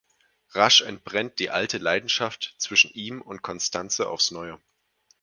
Rasch 0.53 0.81
entbrennt 0.81 1.37
die 1.37 1.51
alte 1.51 1.77
Leidenschaft 1.77 2.55
zwischen 2.57 2.89
ihm 2.89 3.21
und 3.21 3.43
Constanze 3.43 4.09
aufs 4.09 4.31
Neue. 4.31 4.59